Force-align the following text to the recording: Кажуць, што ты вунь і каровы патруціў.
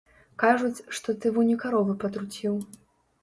Кажуць, 0.43 0.83
што 0.99 1.13
ты 1.25 1.33
вунь 1.35 1.53
і 1.55 1.57
каровы 1.63 1.93
патруціў. 2.05 2.53